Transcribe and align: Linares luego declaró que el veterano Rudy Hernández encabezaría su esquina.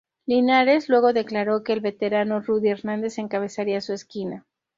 Linares 0.25 0.89
luego 0.89 1.13
declaró 1.13 1.63
que 1.63 1.73
el 1.73 1.79
veterano 1.79 2.39
Rudy 2.41 2.69
Hernández 2.69 3.19
encabezaría 3.19 3.81
su 3.81 3.93
esquina. 3.93 4.47